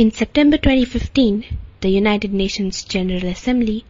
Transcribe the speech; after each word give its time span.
In 0.00 0.10
September 0.12 0.56
2015, 0.56 1.44
the 1.82 1.90
United 1.90 2.32
Nations 2.32 2.84
General 2.84 3.26
Assembly 3.26 3.84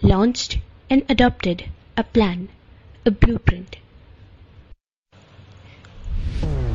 launched 0.00 0.58
and 0.88 1.02
adopted 1.08 1.64
a 1.96 2.04
plan, 2.04 2.48
a 3.04 3.10
blueprint. 3.10 3.74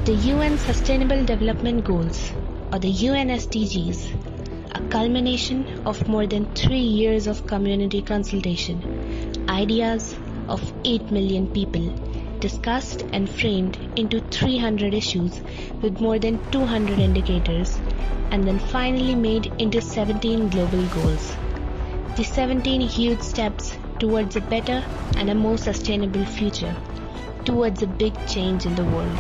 The 0.03 0.17
UN 0.31 0.57
Sustainable 0.57 1.23
Development 1.23 1.85
Goals, 1.85 2.33
or 2.73 2.79
the 2.79 2.89
UN 2.89 3.29
SDGs, 3.29 4.01
a 4.75 4.81
culmination 4.89 5.65
of 5.85 6.05
more 6.09 6.27
than 6.27 6.53
three 6.53 6.87
years 6.99 7.27
of 7.27 7.47
community 7.47 8.01
consultation, 8.01 8.83
ideas 9.47 10.15
of 10.49 10.73
8 10.83 11.09
million 11.11 11.47
people 11.47 11.87
discussed 12.41 13.05
and 13.13 13.29
framed 13.29 13.77
into 13.95 14.19
300 14.19 14.93
issues 14.93 15.39
with 15.81 16.01
more 16.01 16.19
than 16.19 16.41
200 16.51 16.99
indicators 16.99 17.79
and 18.31 18.43
then 18.45 18.59
finally 18.59 19.15
made 19.15 19.53
into 19.59 19.81
17 19.81 20.49
global 20.49 20.85
goals. 20.87 21.35
The 22.15 22.23
17 22.23 22.81
huge 22.81 23.21
steps 23.21 23.77
towards 23.99 24.35
a 24.35 24.41
better 24.41 24.83
and 25.17 25.29
a 25.29 25.35
more 25.35 25.57
sustainable 25.57 26.25
future, 26.25 26.75
towards 27.45 27.83
a 27.83 27.87
big 27.87 28.13
change 28.27 28.65
in 28.65 28.75
the 28.75 28.85
world. 28.85 29.17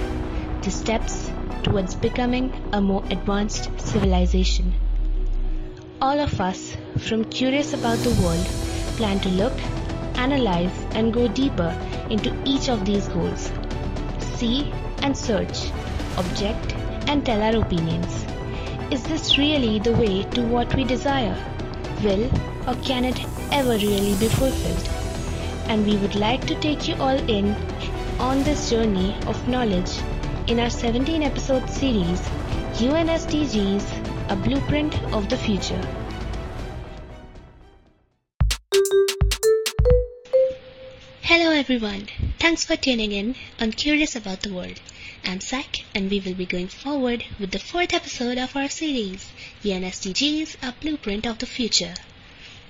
The 0.63 0.71
steps 0.71 1.31
towards 1.63 1.95
becoming 1.95 2.51
a 2.73 2.81
more 2.81 3.03
advanced 3.09 3.69
civilization. 3.79 4.73
All 6.01 6.19
of 6.19 6.41
us, 6.41 6.75
from 6.97 7.25
curious 7.25 7.73
about 7.73 7.99
the 7.99 8.21
world, 8.21 8.45
plan 8.97 9.19
to 9.19 9.29
look, 9.29 9.53
analyze, 10.15 10.77
and 10.91 11.13
go 11.13 11.27
deeper 11.27 11.75
into 12.09 12.35
each 12.43 12.69
of 12.69 12.85
these 12.85 13.07
goals. 13.09 13.51
See 14.35 14.71
and 15.03 15.15
search, 15.15 15.71
object, 16.17 16.75
and 17.07 17.25
tell 17.25 17.41
our 17.41 17.61
opinions. 17.61 18.20
Is 18.91 19.03
this 19.03 19.37
really 19.37 19.79
the 19.79 19.93
way 19.93 20.23
to 20.31 20.41
what 20.41 20.75
we 20.75 20.83
desire? 20.83 21.37
Will 22.03 22.25
or 22.67 22.75
can 22.83 23.05
it 23.05 23.17
ever 23.49 23.77
really 23.77 24.15
be 24.19 24.27
fulfilled? 24.27 24.89
And 25.69 25.85
we 25.85 25.95
would 25.95 26.15
like 26.15 26.45
to 26.47 26.55
take 26.55 26.89
you 26.89 26.95
all 26.95 27.17
in 27.29 27.55
on 28.19 28.43
this 28.43 28.69
journey 28.69 29.15
of 29.27 29.47
knowledge 29.47 29.91
in 30.47 30.59
our 30.59 30.69
17 30.69 31.23
episode 31.23 31.69
series 31.69 32.19
UNSDGs 32.81 34.29
A 34.29 34.35
Blueprint 34.35 35.01
of 35.13 35.29
the 35.29 35.37
Future. 35.37 35.81
Hello 41.21 41.51
everyone. 41.51 42.09
Thanks 42.39 42.65
for 42.65 42.75
tuning 42.75 43.13
in 43.13 43.35
on 43.61 43.71
Curious 43.71 44.17
About 44.17 44.41
the 44.41 44.53
World. 44.53 44.81
I'm 45.23 45.39
Zach 45.39 45.83
and 45.93 46.09
we 46.09 46.19
will 46.19 46.33
be 46.33 46.45
going 46.45 46.67
forward 46.67 47.25
with 47.39 47.51
the 47.51 47.59
fourth 47.59 47.93
episode 47.93 48.37
of 48.37 48.55
our 48.55 48.67
series 48.67 49.27
UN 49.61 49.83
SDGs 49.83 50.55
A 50.63 50.73
Blueprint 50.81 51.27
of 51.27 51.37
the 51.37 51.45
Future. 51.45 51.93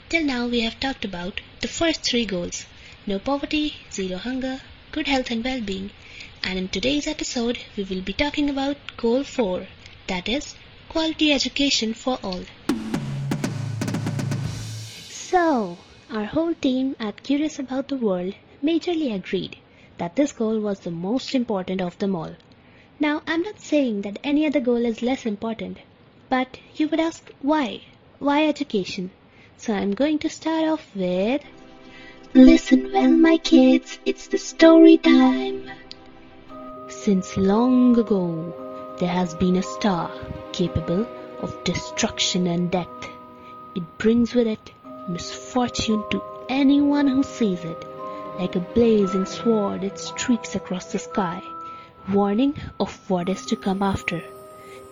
Till 0.09 0.23
now 0.25 0.47
we 0.47 0.59
have 0.59 0.79
talked 0.79 1.05
about 1.05 1.39
the 1.61 1.67
first 1.67 2.03
three 2.03 2.25
goals 2.25 2.65
no 3.07 3.19
poverty, 3.19 3.75
zero 3.91 4.17
hunger, 4.17 4.61
good 4.91 5.07
health 5.07 5.31
and 5.31 5.43
well 5.43 5.61
being. 5.61 5.91
And 6.43 6.59
in 6.59 6.67
today's 6.67 7.07
episode, 7.07 7.59
we 7.77 7.83
will 7.83 8.01
be 8.01 8.13
talking 8.13 8.49
about 8.49 8.77
Goal 8.97 9.23
4 9.23 9.67
that 10.07 10.27
is, 10.27 10.55
quality 10.89 11.31
education 11.31 11.93
for 11.93 12.19
all. 12.21 12.43
So, 15.09 15.77
our 16.11 16.25
whole 16.25 16.53
team 16.55 16.97
at 16.99 17.23
Curious 17.23 17.59
About 17.59 17.87
the 17.87 17.95
World 17.95 18.33
majorly 18.61 19.15
agreed 19.15 19.57
that 20.01 20.15
this 20.15 20.31
goal 20.31 20.59
was 20.59 20.79
the 20.79 20.89
most 20.89 21.35
important 21.35 21.79
of 21.79 21.95
them 21.99 22.15
all. 22.15 22.31
Now, 22.99 23.21
I'm 23.27 23.43
not 23.43 23.59
saying 23.59 24.01
that 24.01 24.17
any 24.23 24.47
other 24.47 24.59
goal 24.59 24.83
is 24.83 25.03
less 25.03 25.27
important, 25.27 25.77
but 26.27 26.57
you 26.75 26.87
would 26.87 26.99
ask 26.99 27.31
why? 27.43 27.81
Why 28.17 28.47
education? 28.47 29.11
So 29.57 29.75
I'm 29.75 29.93
going 29.93 30.17
to 30.23 30.29
start 30.29 30.63
off 30.67 30.87
with 30.95 31.43
Listen 32.33 32.91
well, 32.91 33.11
my 33.11 33.37
kids, 33.37 33.99
it's 34.03 34.25
the 34.25 34.39
story 34.39 34.97
time. 34.97 35.69
Since 36.87 37.37
long 37.37 37.99
ago, 37.99 38.95
there 38.99 39.15
has 39.19 39.35
been 39.35 39.57
a 39.57 39.61
star 39.61 40.09
capable 40.51 41.05
of 41.41 41.63
destruction 41.63 42.47
and 42.47 42.71
death. 42.71 43.07
It 43.75 43.83
brings 43.99 44.33
with 44.33 44.47
it 44.47 44.71
misfortune 45.07 46.03
to 46.09 46.23
anyone 46.49 47.07
who 47.07 47.21
sees 47.21 47.63
it. 47.63 47.90
Like 48.39 48.55
a 48.55 48.59
blazing 48.59 49.25
sword, 49.25 49.83
it 49.83 49.99
streaks 49.99 50.55
across 50.55 50.91
the 50.91 50.99
sky, 50.99 51.43
warning 52.09 52.55
of 52.79 53.09
what 53.09 53.29
is 53.29 53.45
to 53.47 53.55
come 53.55 53.83
after. 53.83 54.23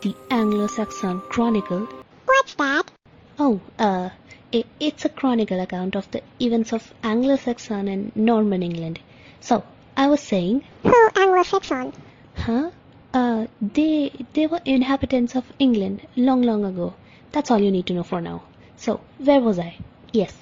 The 0.01 0.15
Anglo-Saxon 0.29 1.21
Chronicle. 1.29 1.87
What's 2.25 2.53
that? 2.55 2.91
Oh, 3.37 3.59
uh, 3.77 4.09
it's 4.51 5.05
a 5.05 5.09
chronicle 5.09 5.59
account 5.59 5.95
of 5.95 6.09
the 6.11 6.21
events 6.39 6.73
of 6.73 6.93
Anglo-Saxon 7.03 7.87
and 7.87 8.15
Norman 8.15 8.63
England. 8.63 8.99
So, 9.39 9.63
I 9.97 10.07
was 10.07 10.21
saying. 10.21 10.63
Who 10.83 11.09
Anglo-Saxon? 11.15 11.93
Huh? 12.35 12.71
Uh, 13.13 13.47
they 13.61 14.11
they 14.33 14.45
were 14.47 14.61
inhabitants 14.65 15.35
of 15.35 15.51
England 15.57 16.07
long, 16.15 16.43
long 16.43 16.63
ago. 16.63 16.93
That's 17.31 17.49
all 17.51 17.59
you 17.59 17.71
need 17.71 17.87
to 17.87 17.93
know 17.93 18.03
for 18.03 18.21
now. 18.21 18.43
So, 18.77 19.01
where 19.17 19.41
was 19.41 19.59
I? 19.59 19.77
Yes. 20.13 20.33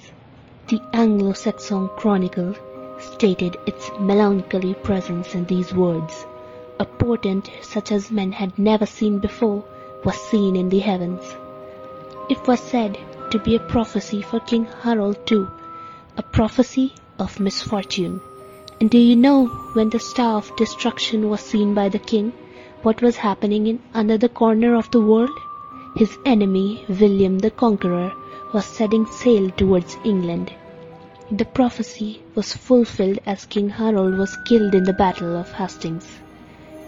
The 0.68 0.80
Anglo-Saxon 0.92 1.88
Chronicle 1.96 2.54
stated 3.12 3.56
its 3.66 3.90
melancholy 4.00 4.74
presence 4.74 5.34
in 5.34 5.44
these 5.46 5.74
words. 5.74 6.26
A 6.80 6.84
portent 6.84 7.50
such 7.62 7.90
as 7.90 8.10
men 8.10 8.32
had 8.32 8.58
never 8.58 8.86
seen 8.86 9.18
before 9.18 9.64
was 10.04 10.16
seen 10.16 10.56
in 10.56 10.68
the 10.68 10.78
heavens. 10.78 11.22
It 12.28 12.46
was 12.46 12.60
said 12.60 12.98
to 13.30 13.38
be 13.38 13.56
a 13.56 13.60
prophecy 13.60 14.22
for 14.22 14.40
King 14.40 14.66
Harold 14.82 15.26
too, 15.26 15.48
a 16.16 16.22
prophecy 16.22 16.92
of 17.18 17.40
misfortune. 17.40 18.20
And 18.80 18.90
do 18.90 18.98
you 18.98 19.16
know 19.16 19.46
when 19.72 19.90
the 19.90 19.98
star 19.98 20.36
of 20.36 20.54
destruction 20.56 21.28
was 21.28 21.40
seen 21.40 21.74
by 21.74 21.88
the 21.88 21.98
king, 21.98 22.32
what 22.82 23.02
was 23.02 23.16
happening 23.16 23.66
in 23.66 23.80
another 23.92 24.28
corner 24.28 24.76
of 24.76 24.90
the 24.92 25.00
world? 25.00 25.36
His 25.96 26.16
enemy, 26.24 26.84
William 26.88 27.40
the 27.40 27.50
Conqueror, 27.50 28.12
was 28.54 28.64
setting 28.64 29.04
sail 29.06 29.50
towards 29.50 29.96
England. 30.04 30.52
The 31.30 31.44
prophecy 31.44 32.22
was 32.34 32.54
fulfilled 32.54 33.18
as 33.26 33.44
King 33.44 33.68
Harold 33.68 34.16
was 34.16 34.34
killed 34.46 34.74
in 34.74 34.84
the 34.84 34.94
Battle 34.94 35.36
of 35.36 35.52
Hastings. 35.52 36.08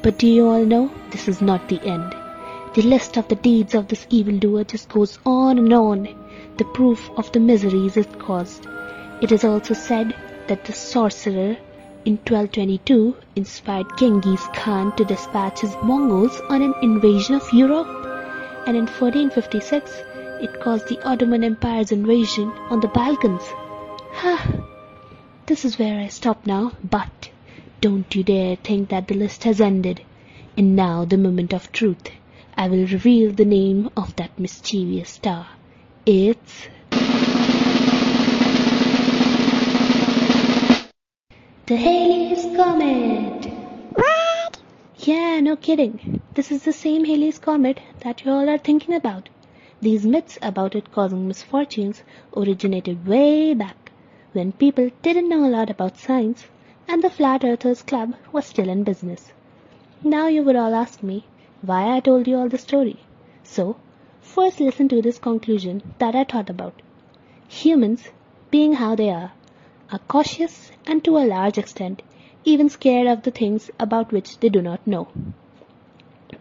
But 0.01 0.17
do 0.17 0.27
you 0.27 0.49
all 0.49 0.65
know 0.65 0.91
this 1.11 1.29
is 1.29 1.43
not 1.43 1.69
the 1.69 1.79
end? 1.83 2.15
The 2.73 2.81
list 2.81 3.19
of 3.19 3.29
the 3.29 3.35
deeds 3.35 3.75
of 3.75 3.89
this 3.89 4.07
evildoer 4.09 4.65
just 4.65 4.89
goes 4.89 5.19
on 5.27 5.59
and 5.59 5.71
on 5.75 6.09
the 6.57 6.65
proof 6.65 7.11
of 7.19 7.31
the 7.33 7.39
miseries 7.39 7.99
it 7.99 8.19
caused. 8.19 8.67
It 9.21 9.31
is 9.31 9.45
also 9.45 9.75
said 9.75 10.17
that 10.47 10.65
the 10.65 10.73
sorcerer 10.73 11.59
in 12.07 12.17
1222 12.17 13.15
inspired 13.37 13.99
Genghis 13.99 14.49
Khan 14.55 14.97
to 14.97 15.05
dispatch 15.05 15.61
his 15.61 15.77
Mongols 15.83 16.41
on 16.49 16.63
an 16.63 16.73
invasion 16.81 17.35
of 17.35 17.53
Europe, 17.53 17.89
and 18.67 18.75
in 18.75 18.87
1456 18.87 19.91
it 20.41 20.61
caused 20.63 20.89
the 20.89 21.07
Ottoman 21.07 21.45
Empire's 21.45 21.93
invasion 21.93 22.51
on 22.71 22.81
the 22.81 22.89
Balkans. 22.89 23.43
Ha! 24.13 24.53
This 25.47 25.65
is 25.65 25.79
where 25.79 25.99
I 25.99 26.09
stop 26.09 26.47
now, 26.47 26.73
but 26.83 27.31
don't 27.81 28.15
you 28.15 28.23
dare 28.23 28.57
think 28.57 28.91
that 28.91 29.09
the 29.09 29.15
list 29.15 29.45
has 29.45 29.61
ended. 29.61 30.03
And 30.57 30.77
now 30.77 31.05
the 31.05 31.17
moment 31.17 31.53
of 31.53 31.73
truth. 31.73 32.11
I 32.57 32.69
will 32.69 32.87
reveal 32.87 33.33
the 33.33 33.45
name 33.45 33.89
of 33.97 34.15
that 34.17 34.39
mischievous 34.39 35.11
star. 35.11 35.47
It's 36.05 36.69
the 41.67 41.77
Halley's 41.77 42.45
Comet. 42.57 43.47
What? 43.95 44.59
Yeah, 44.99 45.41
no 45.41 45.57
kidding. 45.57 46.21
This 46.35 46.51
is 46.53 46.65
the 46.65 46.73
same 46.73 47.05
Halley's 47.05 47.39
Comet 47.39 47.81
that 48.01 48.25
you 48.25 48.33
all 48.33 48.49
are 48.49 48.59
thinking 48.59 48.95
about. 48.95 49.29
These 49.81 50.05
myths 50.05 50.39
about 50.43 50.75
it 50.75 50.93
causing 50.93 51.27
misfortunes 51.27 52.03
originated 52.37 53.07
way 53.07 53.55
back 53.55 53.77
when 54.33 54.53
people 54.53 54.91
didn't 55.03 55.29
know 55.29 55.45
a 55.45 55.55
lot 55.57 55.71
about 55.71 55.97
science 55.97 56.47
and 56.89 57.03
the 57.03 57.11
Flat 57.11 57.45
Earthers 57.45 57.83
Club 57.83 58.15
was 58.33 58.47
still 58.47 58.69
in 58.69 58.85
business. 58.85 59.33
Now 60.03 60.27
you 60.27 60.43
would 60.43 60.57
all 60.57 60.75
ask 60.75 61.03
me 61.03 61.25
why 61.63 61.95
I 61.95 62.01
told 62.01 62.27
you 62.27 62.37
all 62.37 62.49
the 62.49 62.59
story. 62.59 63.01
So 63.43 63.77
First 64.31 64.61
listen 64.61 64.89
to 64.91 65.03
this 65.03 65.19
conclusion 65.19 65.95
that 65.99 66.15
I 66.15 66.23
thought 66.23 66.49
about. 66.49 66.83
Humans, 67.49 68.11
being 68.51 68.75
how 68.75 68.95
they 68.95 69.11
are, 69.11 69.33
are 69.91 69.99
cautious 70.07 70.71
and 70.87 71.03
to 71.03 71.19
a 71.19 71.27
large 71.27 71.59
extent 71.59 72.03
even 72.45 72.69
scared 72.69 73.09
of 73.09 73.23
the 73.23 73.33
things 73.33 73.73
about 73.81 74.13
which 74.13 74.39
they 74.39 74.49
do 74.49 74.63
not 74.63 74.87
know. 74.87 75.09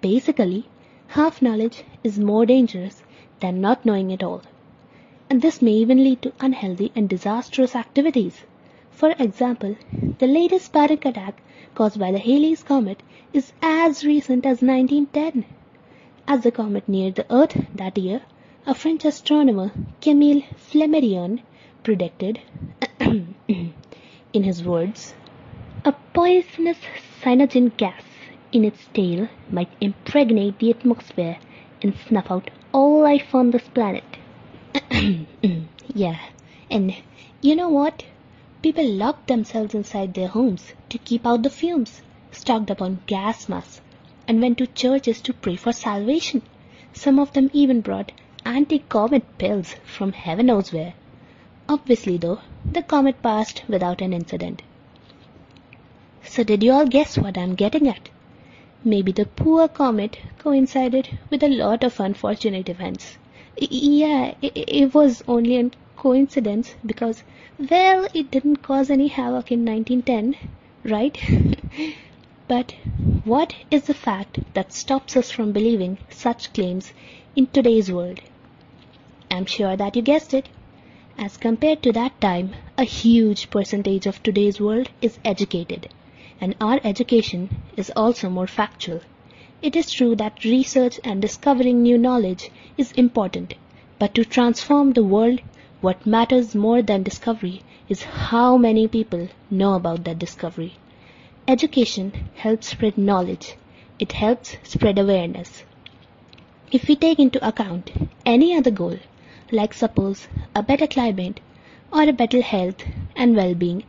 Basically, 0.01 0.65
half 1.07 1.41
knowledge 1.41 1.83
is 2.03 2.19
more 2.19 2.45
dangerous 2.45 3.01
than 3.39 3.59
not 3.59 3.85
knowing 3.85 4.11
it 4.11 4.21
all. 4.21 4.43
And 5.29 5.41
this 5.41 5.61
may 5.61 5.73
even 5.73 6.03
lead 6.03 6.21
to 6.23 6.33
unhealthy 6.39 6.91
and 6.95 7.07
disastrous 7.07 7.75
activities. 7.75 8.41
For 8.89 9.11
example, 9.19 9.75
the 10.17 10.27
latest 10.27 10.73
panic 10.73 11.05
attack 11.05 11.41
caused 11.75 11.99
by 11.99 12.11
the 12.11 12.19
Halley's 12.19 12.63
Comet 12.63 13.01
is 13.31 13.53
as 13.61 14.03
recent 14.03 14.45
as 14.45 14.61
1910. 14.61 15.45
As 16.27 16.41
the 16.41 16.51
comet 16.51 16.89
neared 16.89 17.15
the 17.15 17.25
Earth 17.33 17.65
that 17.75 17.97
year, 17.97 18.23
a 18.65 18.73
French 18.73 19.05
astronomer, 19.05 19.71
Camille 20.01 20.41
Flammarion, 20.57 21.41
predicted, 21.83 22.41
in 22.99 23.73
his 24.33 24.63
words, 24.63 25.13
a 25.85 25.93
poisonous 26.13 26.77
cyanogen 27.21 27.75
gas 27.77 28.03
in 28.51 28.65
its 28.65 28.87
tail 28.93 29.29
might 29.49 29.69
impregnate 29.79 30.59
the 30.59 30.71
atmosphere 30.71 31.37
and 31.81 31.95
snuff 31.95 32.29
out 32.29 32.49
all 32.73 33.01
life 33.01 33.33
on 33.33 33.51
this 33.51 33.67
planet. 33.69 34.18
yeah, 35.93 36.19
and 36.69 36.95
you 37.41 37.55
know 37.55 37.69
what? 37.69 38.03
People 38.61 38.87
locked 38.87 39.27
themselves 39.27 39.73
inside 39.73 40.13
their 40.13 40.27
homes 40.27 40.73
to 40.89 40.97
keep 40.97 41.25
out 41.25 41.43
the 41.43 41.49
fumes, 41.49 42.01
stocked 42.31 42.69
up 42.69 42.81
on 42.81 42.99
gas 43.05 43.49
masks, 43.49 43.81
and 44.27 44.41
went 44.41 44.57
to 44.57 44.67
churches 44.67 45.21
to 45.21 45.33
pray 45.33 45.55
for 45.55 45.71
salvation. 45.71 46.41
Some 46.93 47.19
of 47.19 47.33
them 47.33 47.49
even 47.53 47.81
brought 47.81 48.11
anti-comet 48.45 49.37
pills 49.37 49.75
from 49.83 50.11
heaven 50.11 50.45
knows 50.47 50.71
where. 50.71 50.93
Obviously 51.67 52.17
though, 52.17 52.39
the 52.65 52.81
comet 52.81 53.21
passed 53.21 53.63
without 53.67 54.01
an 54.01 54.13
incident. 54.13 54.61
So 56.23 56.43
did 56.43 56.63
you 56.63 56.71
all 56.73 56.85
guess 56.85 57.17
what 57.17 57.37
I'm 57.37 57.55
getting 57.55 57.87
at? 57.87 58.09
Maybe 58.83 59.11
the 59.11 59.25
poor 59.25 59.67
comet 59.67 60.17
coincided 60.37 61.17
with 61.29 61.43
a 61.43 61.49
lot 61.49 61.83
of 61.83 61.99
unfortunate 61.99 62.69
events. 62.69 63.17
Yeah, 63.61 64.33
it 64.41 64.93
was 64.93 65.21
only 65.27 65.57
a 65.57 65.69
coincidence 65.97 66.73
because, 66.83 67.23
well, 67.69 68.07
it 68.13 68.31
didn't 68.31 68.63
cause 68.63 68.89
any 68.89 69.07
havoc 69.07 69.51
in 69.51 69.63
1910, 69.65 70.35
right? 70.83 71.15
but 72.47 72.73
what 73.23 73.53
is 73.69 73.83
the 73.83 73.93
fact 73.93 74.39
that 74.55 74.73
stops 74.73 75.15
us 75.15 75.29
from 75.29 75.51
believing 75.51 75.99
such 76.09 76.53
claims 76.53 76.93
in 77.35 77.47
today's 77.47 77.91
world? 77.91 78.21
I'm 79.29 79.45
sure 79.45 79.75
that 79.75 79.95
you 79.95 80.01
guessed 80.01 80.33
it. 80.33 80.49
As 81.17 81.37
compared 81.37 81.83
to 81.83 81.91
that 81.91 82.19
time, 82.21 82.55
a 82.77 82.83
huge 82.85 83.49
percentage 83.49 84.07
of 84.07 84.23
today's 84.23 84.59
world 84.59 84.89
is 85.01 85.19
educated 85.25 85.89
and 86.41 86.55
our 86.61 86.79
education 86.83 87.61
is 87.75 87.91
also 87.95 88.29
more 88.29 88.47
factual. 88.47 89.01
It 89.61 89.75
is 89.75 89.91
true 89.91 90.15
that 90.15 90.45
research 90.45 91.01
and 91.03 91.21
discovering 91.21 91.81
new 91.81 91.97
knowledge 91.97 92.49
is 92.77 92.93
important, 92.93 93.55
but 93.99 94.15
to 94.15 94.23
transform 94.23 94.93
the 94.93 95.03
world, 95.03 95.41
what 95.81 96.05
matters 96.05 96.55
more 96.55 96.81
than 96.81 97.03
discovery 97.03 97.61
is 97.89 98.03
how 98.03 98.55
many 98.55 98.87
people 98.87 99.27
know 99.51 99.73
about 99.73 100.05
that 100.05 100.17
discovery. 100.17 100.75
Education 101.45 102.13
helps 102.35 102.67
spread 102.67 102.97
knowledge. 102.97 103.55
It 103.99 104.13
helps 104.13 104.55
spread 104.63 104.97
awareness. 104.97 105.63
If 106.71 106.87
we 106.87 106.95
take 106.95 107.19
into 107.19 107.45
account 107.45 107.91
any 108.25 108.55
other 108.55 108.71
goal, 108.71 108.97
like 109.51 109.73
suppose 109.73 110.27
a 110.55 110.63
better 110.63 110.87
climate 110.87 111.41
or 111.91 112.03
a 112.03 112.13
better 112.13 112.41
health 112.41 112.83
and 113.15 113.35
well-being, 113.35 113.83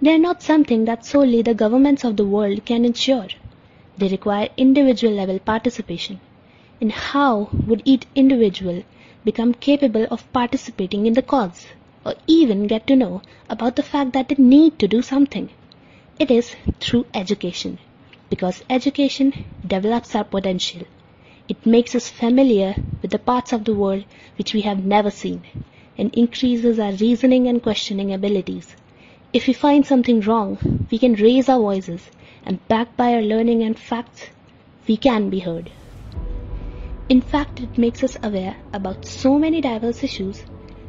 they 0.00 0.14
are 0.14 0.18
not 0.18 0.42
something 0.42 0.84
that 0.86 1.04
solely 1.04 1.42
the 1.42 1.54
governments 1.54 2.02
of 2.02 2.16
the 2.16 2.26
world 2.26 2.64
can 2.64 2.84
ensure. 2.84 3.28
They 3.98 4.08
require 4.08 4.48
individual 4.56 5.14
level 5.14 5.38
participation. 5.38 6.20
And 6.80 6.92
how 6.92 7.50
would 7.66 7.82
each 7.84 8.04
individual 8.14 8.82
become 9.24 9.54
capable 9.54 10.06
of 10.10 10.32
participating 10.32 11.06
in 11.06 11.12
the 11.12 11.22
cause, 11.22 11.66
or 12.04 12.14
even 12.26 12.66
get 12.66 12.86
to 12.88 12.96
know 12.96 13.22
about 13.48 13.76
the 13.76 13.82
fact 13.82 14.12
that 14.14 14.28
they 14.28 14.36
need 14.36 14.78
to 14.80 14.88
do 14.88 15.02
something? 15.02 15.50
It 16.18 16.30
is 16.30 16.56
through 16.80 17.06
education, 17.14 17.78
because 18.30 18.64
education 18.68 19.44
develops 19.66 20.14
our 20.14 20.24
potential. 20.24 20.82
It 21.48 21.64
makes 21.66 21.94
us 21.94 22.08
familiar 22.08 22.74
with 23.00 23.10
the 23.10 23.18
parts 23.18 23.52
of 23.52 23.64
the 23.64 23.74
world 23.74 24.04
which 24.36 24.54
we 24.54 24.62
have 24.62 24.84
never 24.84 25.10
seen, 25.10 25.42
and 25.96 26.12
increases 26.14 26.78
our 26.78 26.92
reasoning 26.92 27.46
and 27.46 27.62
questioning 27.62 28.12
abilities. 28.12 28.74
If 29.32 29.46
we 29.46 29.52
find 29.52 29.86
something 29.86 30.20
wrong, 30.22 30.88
we 30.90 30.98
can 30.98 31.14
raise 31.14 31.48
our 31.48 31.60
voices, 31.60 32.10
and 32.44 32.66
backed 32.68 32.96
by 32.96 33.14
our 33.14 33.22
learning 33.22 33.62
and 33.62 33.78
facts, 33.78 34.28
we 34.88 34.96
can 34.96 35.30
be 35.30 35.40
heard. 35.40 35.70
In 37.08 37.20
fact, 37.20 37.60
it 37.60 37.78
makes 37.78 38.02
us 38.02 38.16
aware 38.22 38.56
about 38.72 39.04
so 39.04 39.38
many 39.38 39.60
diverse 39.60 40.02
issues 40.02 40.44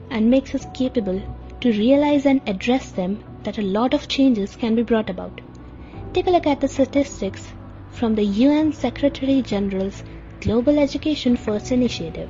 and 0.10 0.30
makes 0.30 0.56
us 0.56 0.66
capable 0.74 1.22
to 1.62 1.72
realize 1.72 2.26
and 2.26 2.42
address 2.48 2.92
them 2.92 3.24
that 3.44 3.58
a 3.58 3.62
lot 3.62 3.94
of 3.94 4.08
changes 4.08 4.56
can 4.56 4.76
be 4.76 4.84
brought 4.84 5.10
about. 5.10 5.42
Take 6.14 6.28
a 6.28 6.30
look 6.30 6.48
at 6.48 6.62
the 6.62 6.68
statistics 6.68 7.48
from 7.92 8.16
the 8.16 8.24
UN 8.24 8.74
Secretary 8.74 9.42
General's 9.42 10.04
Global 10.42 10.80
Education 10.80 11.36
First 11.36 11.72
initiative. 11.72 12.30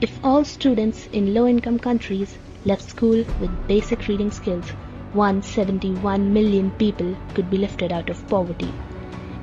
If 0.00 0.18
all 0.24 0.44
students 0.44 1.08
in 1.12 1.34
low 1.34 1.46
income 1.46 1.78
countries 1.78 2.36
left 2.64 2.82
school 2.82 3.24
with 3.40 3.68
basic 3.68 4.08
reading 4.08 4.30
skills, 4.30 4.66
171 5.14 6.32
million 6.32 6.70
people 6.72 7.14
could 7.34 7.50
be 7.50 7.58
lifted 7.58 7.92
out 7.92 8.08
of 8.08 8.26
poverty. 8.28 8.72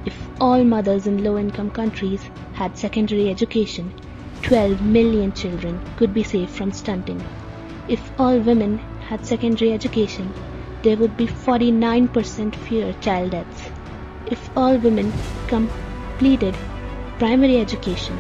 If 0.06 0.18
all 0.42 0.64
mothers 0.64 1.06
in 1.06 1.24
low 1.24 1.38
income 1.38 1.70
countries 1.70 2.24
had 2.54 2.78
secondary 2.78 3.30
education, 3.30 3.94
12 4.42 4.82
million 4.82 5.32
children 5.32 5.80
could 5.96 6.14
be 6.14 6.24
saved 6.24 6.50
from 6.50 6.72
stunting. 6.72 7.22
If 7.88 8.12
all 8.18 8.40
women 8.40 8.80
had 9.08 9.26
secondary 9.26 9.74
education, 9.74 10.34
there 10.82 10.98
would 10.98 11.16
be 11.18 11.28
49% 11.28 12.56
fewer 12.56 12.94
child 12.94 13.32
deaths. 13.32 13.70
If 14.26 14.50
all 14.58 14.78
women 14.78 15.12
completed 15.48 16.56
primary 17.20 17.58
education, 17.60 18.18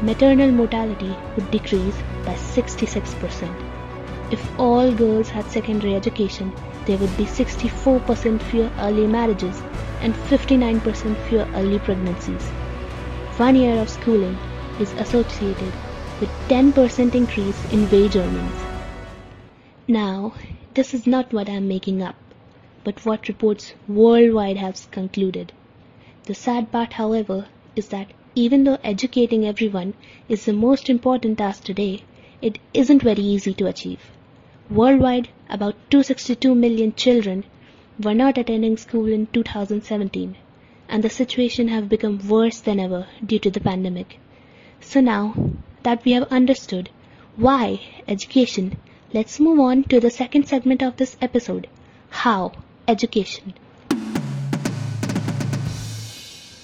maternal 0.00 0.50
mortality 0.50 1.14
would 1.36 1.50
decrease 1.50 1.96
by 2.24 2.34
66%. 2.34 4.32
If 4.32 4.58
all 4.58 4.92
girls 4.92 5.28
had 5.28 5.44
secondary 5.50 5.94
education, 5.94 6.52
there 6.86 6.98
would 6.98 7.16
be 7.16 7.24
64% 7.24 8.42
fewer 8.42 8.70
early 8.78 9.06
marriages 9.06 9.60
and 10.00 10.14
59% 10.14 11.16
fewer 11.28 11.46
early 11.54 11.78
pregnancies. 11.78 12.42
One 13.36 13.56
year 13.56 13.80
of 13.80 13.88
schooling 13.88 14.38
is 14.78 14.92
associated 14.92 15.72
with 16.20 16.30
10% 16.48 17.14
increase 17.14 17.72
in 17.72 17.90
wage 17.90 18.16
earnings. 18.16 18.60
Now, 19.88 20.34
this 20.74 20.94
is 20.94 21.06
not 21.06 21.32
what 21.32 21.48
I 21.48 21.52
am 21.52 21.68
making 21.68 22.02
up, 22.02 22.16
but 22.84 23.04
what 23.04 23.28
reports 23.28 23.74
worldwide 23.88 24.56
have 24.56 24.90
concluded. 24.90 25.52
The 26.24 26.34
sad 26.34 26.70
part, 26.70 26.94
however, 26.94 27.46
is 27.76 27.88
that 27.88 28.08
even 28.34 28.64
though 28.64 28.78
educating 28.84 29.44
everyone 29.46 29.94
is 30.28 30.44
the 30.44 30.52
most 30.52 30.88
important 30.88 31.38
task 31.38 31.64
today, 31.64 32.02
it 32.40 32.58
isn't 32.72 33.02
very 33.02 33.22
easy 33.22 33.52
to 33.54 33.66
achieve. 33.66 34.00
Worldwide, 34.70 35.30
about 35.48 35.74
262 35.90 36.54
million 36.54 36.94
children 36.94 37.42
were 38.00 38.14
not 38.14 38.38
attending 38.38 38.76
school 38.76 39.06
in 39.06 39.26
2017, 39.26 40.36
and 40.88 41.02
the 41.02 41.10
situation 41.10 41.66
have 41.66 41.88
become 41.88 42.20
worse 42.28 42.60
than 42.60 42.78
ever 42.78 43.08
due 43.26 43.40
to 43.40 43.50
the 43.50 43.58
pandemic. 43.58 44.20
So 44.80 45.00
now 45.00 45.34
that 45.82 46.04
we 46.04 46.12
have 46.12 46.28
understood 46.30 46.88
why 47.34 47.80
education, 48.06 48.76
let's 49.12 49.40
move 49.40 49.58
on 49.58 49.82
to 49.84 49.98
the 49.98 50.08
second 50.08 50.46
segment 50.46 50.84
of 50.84 50.98
this 50.98 51.16
episode, 51.20 51.66
how 52.10 52.52
education. 52.86 53.54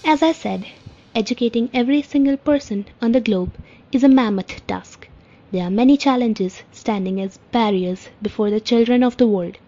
As 0.05 0.23
I 0.23 0.31
said, 0.31 0.65
educating 1.13 1.71
every 1.75 2.03
single 2.03 2.37
person 2.37 2.87
on 3.03 3.11
the 3.11 3.21
globe 3.21 3.53
is 3.91 4.05
a 4.05 4.09
mammoth 4.09 4.65
task. 4.69 5.09
There 5.51 5.65
are 5.65 5.71
many 5.71 5.97
challenges 5.97 6.63
standing 6.87 7.21
as 7.21 7.39
barriers 7.51 8.09
before 8.23 8.49
the 8.49 8.61
children 8.61 9.03
of 9.03 9.17
the 9.17 9.27
world. 9.27 9.59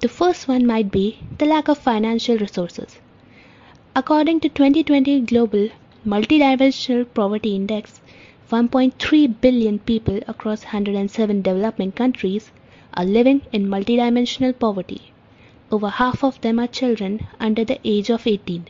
The 0.00 0.08
first 0.08 0.48
one 0.48 0.66
might 0.66 0.90
be 0.90 1.18
the 1.38 1.46
lack 1.46 1.68
of 1.68 1.78
financial 1.78 2.36
resources. 2.36 2.98
According 3.94 4.40
to 4.40 4.48
2020 4.48 5.20
Global 5.20 5.68
Multidimensional 6.04 7.06
Poverty 7.14 7.54
Index, 7.54 8.00
1.3 8.50 9.40
billion 9.40 9.78
people 9.78 10.18
across 10.26 10.64
107 10.64 11.40
developing 11.42 11.92
countries 11.92 12.50
are 12.94 13.04
living 13.04 13.42
in 13.52 13.68
multidimensional 13.68 14.58
poverty. 14.58 15.12
Over 15.70 15.88
half 15.88 16.24
of 16.24 16.40
them 16.40 16.58
are 16.58 16.66
children 16.66 17.28
under 17.38 17.64
the 17.64 17.78
age 17.84 18.10
of 18.10 18.26
18. 18.26 18.66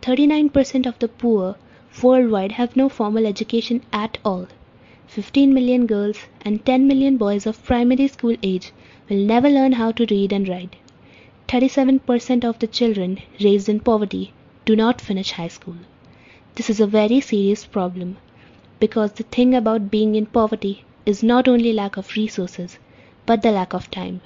39% 0.00 0.86
of 0.86 0.98
the 0.98 1.08
poor 1.08 1.56
worldwide 2.02 2.52
have 2.52 2.76
no 2.76 2.88
formal 2.88 3.26
education 3.26 3.82
at 3.92 4.16
all. 4.24 4.48
15 5.12 5.52
million 5.52 5.86
girls 5.86 6.18
and 6.42 6.64
10 6.64 6.86
million 6.86 7.16
boys 7.16 7.44
of 7.44 7.64
primary 7.64 8.06
school 8.06 8.36
age 8.44 8.70
will 9.08 9.16
never 9.16 9.50
learn 9.50 9.72
how 9.72 9.90
to 9.90 10.06
read 10.08 10.32
and 10.32 10.48
write. 10.48 10.76
37% 11.48 12.44
of 12.44 12.60
the 12.60 12.68
children 12.68 13.18
raised 13.40 13.68
in 13.68 13.80
poverty 13.80 14.32
do 14.64 14.76
not 14.76 15.00
finish 15.00 15.32
high 15.32 15.48
school. 15.48 15.74
This 16.54 16.70
is 16.70 16.78
a 16.78 16.86
very 16.86 17.20
serious 17.20 17.66
problem 17.66 18.18
because 18.78 19.10
the 19.14 19.24
thing 19.24 19.52
about 19.52 19.90
being 19.90 20.14
in 20.14 20.26
poverty 20.26 20.84
is 21.04 21.24
not 21.24 21.48
only 21.48 21.72
lack 21.72 21.96
of 21.96 22.14
resources 22.14 22.78
but 23.26 23.42
the 23.42 23.50
lack 23.50 23.74
of 23.74 23.90
time. 23.90 24.20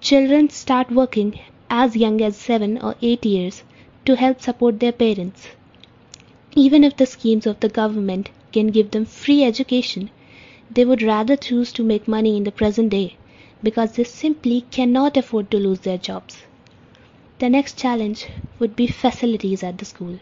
Children 0.00 0.50
start 0.50 0.90
working 0.90 1.38
as 1.70 1.94
young 1.94 2.20
as 2.20 2.36
7 2.36 2.78
or 2.78 2.96
8 3.00 3.24
years 3.24 3.62
to 4.06 4.16
help 4.16 4.40
support 4.40 4.80
their 4.80 4.90
parents. 4.90 5.50
Even 6.56 6.82
if 6.82 6.96
the 6.96 7.06
schemes 7.06 7.46
of 7.46 7.60
the 7.60 7.68
government 7.68 8.30
can 8.54 8.68
give 8.78 8.90
them 8.92 9.04
free 9.04 9.42
education, 9.44 10.10
they 10.70 10.84
would 10.84 11.02
rather 11.02 11.36
choose 11.36 11.72
to 11.72 11.90
make 11.92 12.08
money 12.08 12.36
in 12.36 12.44
the 12.44 12.58
present 12.62 12.90
day 12.90 13.16
because 13.62 13.92
they 13.92 14.04
simply 14.04 14.62
cannot 14.70 15.16
afford 15.16 15.50
to 15.50 15.58
lose 15.66 15.80
their 15.80 15.98
jobs. 15.98 16.42
The 17.40 17.50
next 17.50 17.76
challenge 17.76 18.26
would 18.58 18.76
be 18.76 18.86
facilities 18.86 19.62
at 19.62 19.78
the 19.78 19.84
school 19.84 20.18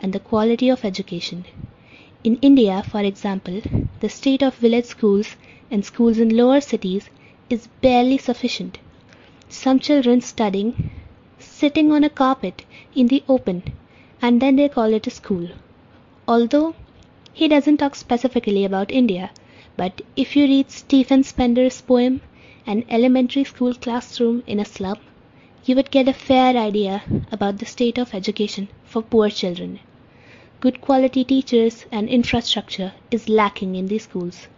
and 0.00 0.12
the 0.12 0.26
quality 0.30 0.68
of 0.68 0.84
education. 0.84 1.44
In 2.24 2.38
India, 2.42 2.82
for 2.82 3.00
example, 3.00 3.60
the 4.00 4.08
state 4.08 4.42
of 4.42 4.56
village 4.56 4.86
schools 4.86 5.36
and 5.70 5.84
schools 5.84 6.18
in 6.18 6.36
lower 6.36 6.60
cities 6.60 7.08
is 7.48 7.68
barely 7.80 8.18
sufficient. 8.18 8.78
Some 9.48 9.78
children 9.78 10.20
studying 10.20 10.90
sitting 11.38 11.92
on 11.92 12.04
a 12.04 12.10
carpet 12.10 12.64
in 12.94 13.06
the 13.06 13.22
open 13.28 13.62
and 14.20 14.42
then 14.42 14.56
they 14.56 14.68
call 14.68 14.92
it 14.92 15.06
a 15.06 15.10
school. 15.10 15.48
Although 16.26 16.74
he 17.38 17.46
doesn't 17.46 17.76
talk 17.76 17.94
specifically 17.94 18.64
about 18.64 18.90
India, 18.90 19.30
but 19.76 20.02
if 20.16 20.34
you 20.34 20.44
read 20.44 20.72
Stephen 20.72 21.22
Spender's 21.22 21.80
poem 21.80 22.20
An 22.66 22.84
Elementary 22.90 23.44
School 23.44 23.74
Classroom 23.74 24.42
in 24.48 24.58
a 24.58 24.64
Slum, 24.64 24.98
you 25.64 25.76
would 25.76 25.92
get 25.92 26.08
a 26.08 26.12
fair 26.12 26.56
idea 26.56 27.04
about 27.30 27.58
the 27.58 27.64
state 27.64 27.96
of 27.96 28.12
education 28.12 28.66
for 28.82 29.02
poor 29.02 29.30
children. 29.30 29.78
Good 30.58 30.80
quality 30.80 31.22
teachers 31.22 31.86
and 31.92 32.08
infrastructure 32.08 32.92
is 33.12 33.28
lacking 33.28 33.76
in 33.76 33.86
these 33.86 34.02
schools, 34.02 34.48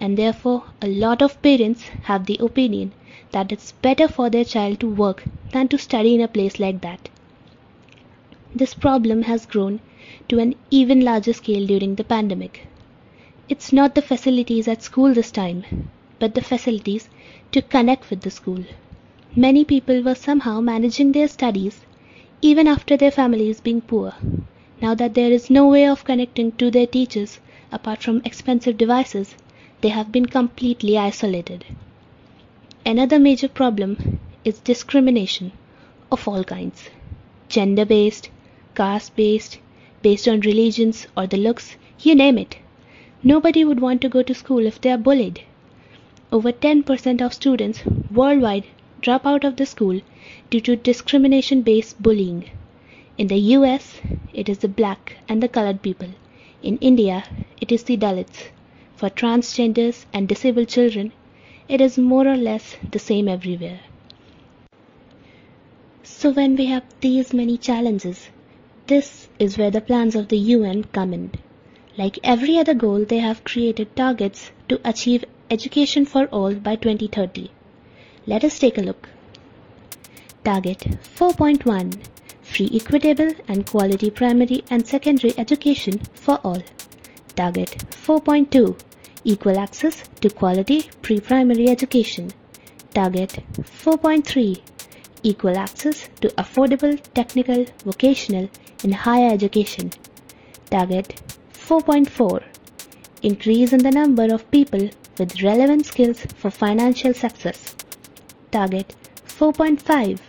and 0.00 0.16
therefore 0.16 0.64
a 0.80 0.88
lot 0.88 1.20
of 1.20 1.42
parents 1.42 1.82
have 2.04 2.24
the 2.24 2.38
opinion 2.40 2.92
that 3.32 3.52
it's 3.52 3.72
better 3.72 4.08
for 4.08 4.30
their 4.30 4.46
child 4.46 4.80
to 4.80 4.88
work 4.88 5.24
than 5.52 5.68
to 5.68 5.76
study 5.76 6.14
in 6.14 6.22
a 6.22 6.28
place 6.28 6.58
like 6.58 6.80
that. 6.80 7.10
This 8.54 8.72
problem 8.72 9.24
has 9.24 9.44
grown 9.44 9.80
to 10.28 10.38
an 10.38 10.54
even 10.70 11.00
larger 11.00 11.32
scale 11.32 11.66
during 11.66 11.94
the 11.94 12.04
pandemic. 12.04 12.66
It's 13.48 13.72
not 13.72 13.94
the 13.94 14.02
facilities 14.02 14.68
at 14.68 14.82
school 14.82 15.12
this 15.12 15.30
time, 15.30 15.90
but 16.18 16.34
the 16.34 16.40
facilities 16.40 17.08
to 17.52 17.62
connect 17.62 18.10
with 18.10 18.22
the 18.22 18.30
school. 18.30 18.64
Many 19.36 19.64
people 19.64 20.02
were 20.02 20.14
somehow 20.14 20.60
managing 20.60 21.12
their 21.12 21.28
studies 21.28 21.80
even 22.40 22.68
after 22.68 22.96
their 22.96 23.10
families 23.10 23.60
being 23.60 23.80
poor. 23.80 24.14
Now 24.80 24.94
that 24.94 25.14
there 25.14 25.32
is 25.32 25.50
no 25.50 25.66
way 25.66 25.86
of 25.86 26.04
connecting 26.04 26.52
to 26.52 26.70
their 26.70 26.86
teachers 26.86 27.40
apart 27.72 28.02
from 28.02 28.22
expensive 28.24 28.76
devices, 28.76 29.34
they 29.80 29.88
have 29.88 30.12
been 30.12 30.26
completely 30.26 30.96
isolated. 30.96 31.64
Another 32.86 33.18
major 33.18 33.48
problem 33.48 34.20
is 34.44 34.58
discrimination 34.58 35.52
of 36.12 36.28
all 36.28 36.44
kinds 36.44 36.90
gender 37.48 37.84
based, 37.84 38.30
caste 38.74 39.16
based, 39.16 39.58
based 40.04 40.28
on 40.28 40.40
religions 40.40 41.06
or 41.16 41.26
the 41.26 41.38
looks, 41.38 41.76
you 42.00 42.14
name 42.14 42.36
it. 42.36 42.56
Nobody 43.22 43.64
would 43.64 43.80
want 43.80 44.02
to 44.02 44.08
go 44.10 44.22
to 44.22 44.34
school 44.34 44.66
if 44.66 44.78
they 44.78 44.90
are 44.90 44.98
bullied. 44.98 45.40
Over 46.30 46.52
10% 46.52 47.22
of 47.22 47.32
students 47.32 47.86
worldwide 48.10 48.64
drop 49.00 49.24
out 49.24 49.44
of 49.44 49.56
the 49.56 49.64
school 49.64 50.00
due 50.50 50.60
to 50.60 50.76
discrimination 50.76 51.62
based 51.62 52.02
bullying. 52.02 52.50
In 53.16 53.28
the 53.28 53.38
US, 53.56 54.00
it 54.34 54.48
is 54.48 54.58
the 54.58 54.68
black 54.68 55.16
and 55.26 55.42
the 55.42 55.48
colored 55.48 55.80
people. 55.80 56.10
In 56.62 56.76
India, 56.78 57.24
it 57.60 57.72
is 57.72 57.84
the 57.84 57.96
Dalits. 57.96 58.48
For 58.96 59.08
transgenders 59.08 60.04
and 60.12 60.28
disabled 60.28 60.68
children, 60.68 61.12
it 61.68 61.80
is 61.80 61.96
more 61.96 62.26
or 62.28 62.36
less 62.36 62.76
the 62.90 62.98
same 62.98 63.28
everywhere. 63.28 63.80
So, 66.02 66.30
when 66.30 66.56
we 66.56 66.66
have 66.66 66.84
these 67.00 67.32
many 67.32 67.56
challenges, 67.56 68.28
this 68.86 69.23
is 69.38 69.58
where 69.58 69.70
the 69.70 69.80
plans 69.80 70.14
of 70.14 70.28
the 70.28 70.38
UN 70.38 70.84
come 70.84 71.12
in. 71.12 71.32
Like 71.96 72.18
every 72.24 72.58
other 72.58 72.74
goal, 72.74 73.04
they 73.04 73.18
have 73.18 73.44
created 73.44 73.94
targets 73.94 74.50
to 74.68 74.80
achieve 74.84 75.24
education 75.50 76.04
for 76.06 76.26
all 76.26 76.54
by 76.54 76.76
2030. 76.76 77.50
Let 78.26 78.44
us 78.44 78.58
take 78.58 78.78
a 78.78 78.82
look. 78.82 79.08
Target 80.44 80.80
4.1 81.16 82.04
Free, 82.42 82.70
equitable, 82.74 83.32
and 83.48 83.66
quality 83.66 84.10
primary 84.10 84.64
and 84.70 84.86
secondary 84.86 85.32
education 85.38 86.00
for 86.14 86.38
all. 86.44 86.62
Target 87.34 87.84
4.2 87.90 88.78
Equal 89.24 89.58
access 89.58 90.04
to 90.20 90.30
quality 90.30 90.90
pre 91.02 91.20
primary 91.20 91.68
education. 91.68 92.30
Target 92.92 93.38
4.3 93.54 94.60
Equal 95.22 95.56
access 95.56 96.08
to 96.20 96.28
affordable 96.30 97.00
technical, 97.14 97.64
vocational, 97.84 98.50
and 98.84 98.94
higher 98.94 99.32
education. 99.32 99.90
Target 100.70 101.20
4.4 101.52 102.44
Increase 103.22 103.72
in 103.72 103.82
the 103.82 103.90
number 103.90 104.32
of 104.32 104.50
people 104.50 104.90
with 105.18 105.42
relevant 105.42 105.86
skills 105.86 106.20
for 106.36 106.50
financial 106.50 107.14
success. 107.14 107.74
Target 108.50 108.94
4.5 109.26 110.20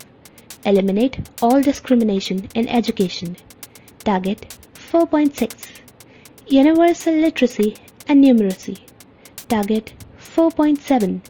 Eliminate 0.66 1.20
all 1.42 1.62
discrimination 1.62 2.50
in 2.56 2.68
education. 2.68 3.36
Target 4.00 4.58
4.6 4.74 5.82
Universal 6.48 7.16
literacy 7.16 7.76
and 8.08 8.24
numeracy. 8.24 8.80
Target 9.50 9.94
4.7 10.18 11.22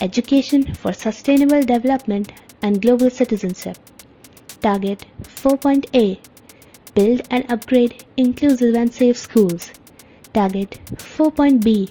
Education 0.00 0.74
for 0.74 0.92
sustainable 0.92 1.62
development 1.62 2.32
and 2.62 2.80
global 2.80 3.10
citizenship. 3.10 3.76
Target 4.60 5.04
4.A 5.22 6.20
Build 6.94 7.22
and 7.30 7.50
upgrade 7.50 8.04
inclusive 8.16 8.74
and 8.74 8.92
safe 8.92 9.16
schools. 9.16 9.72
Target 10.32 10.78
4.B 10.94 11.90